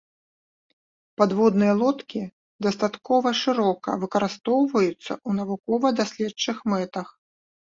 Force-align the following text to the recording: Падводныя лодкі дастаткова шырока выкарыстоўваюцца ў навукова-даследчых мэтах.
Падводныя 1.21 1.73
лодкі 1.81 2.21
дастаткова 2.67 3.33
шырока 3.41 3.89
выкарыстоўваюцца 4.05 4.89
ў 4.89 5.29
навукова-даследчых 5.41 6.57
мэтах. 6.75 7.07